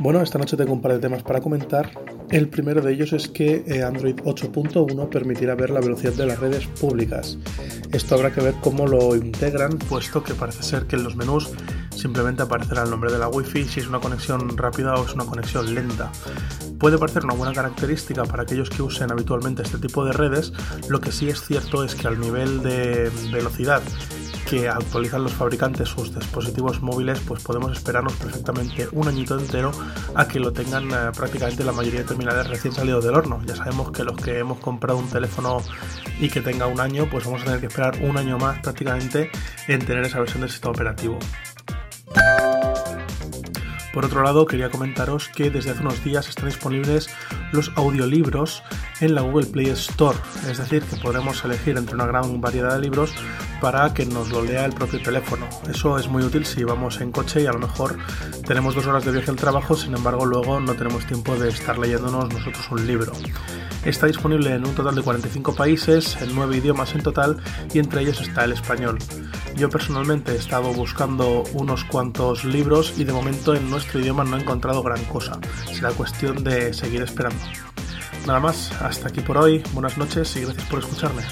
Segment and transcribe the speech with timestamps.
[0.00, 1.90] Bueno, esta noche tengo un par de temas para comentar.
[2.30, 6.38] El primero de ellos es que eh, Android 8.1 permitirá ver la velocidad de las
[6.38, 7.36] redes públicas.
[7.90, 11.50] Esto habrá que ver cómo lo integran, puesto que parece ser que en los menús
[11.90, 15.24] simplemente aparecerá el nombre de la Wi-Fi si es una conexión rápida o es una
[15.24, 16.12] conexión lenta.
[16.78, 20.52] Puede parecer una buena característica para aquellos que usen habitualmente este tipo de redes,
[20.88, 23.82] lo que sí es cierto es que al nivel de velocidad
[24.48, 29.72] que actualizan los fabricantes sus dispositivos móviles, pues podemos esperarnos perfectamente un añito entero
[30.14, 33.42] a que lo tengan eh, prácticamente la mayoría de terminales recién salidos del horno.
[33.44, 35.62] Ya sabemos que los que hemos comprado un teléfono
[36.18, 39.30] y que tenga un año, pues vamos a tener que esperar un año más prácticamente
[39.66, 41.18] en tener esa versión del sistema operativo.
[43.92, 47.10] Por otro lado, quería comentaros que desde hace unos días están disponibles
[47.52, 48.62] los audiolibros
[49.00, 50.16] en la Google Play Store,
[50.48, 53.12] es decir, que podremos elegir entre una gran variedad de libros
[53.60, 55.48] para que nos lo lea el propio teléfono.
[55.68, 57.98] Eso es muy útil si vamos en coche y a lo mejor
[58.46, 61.78] tenemos dos horas de viaje al trabajo, sin embargo luego no tenemos tiempo de estar
[61.78, 63.12] leyéndonos nosotros un libro.
[63.84, 67.38] Está disponible en un total de 45 países, en 9 idiomas en total
[67.72, 68.98] y entre ellos está el español.
[69.56, 74.36] Yo personalmente he estado buscando unos cuantos libros y de momento en nuestro idioma no
[74.36, 75.38] he encontrado gran cosa.
[75.72, 77.40] Será cuestión de seguir esperando.
[78.26, 81.22] Nada más, hasta aquí por hoy, buenas noches y gracias por escucharme.